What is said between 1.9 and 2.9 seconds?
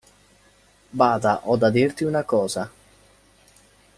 una cosa.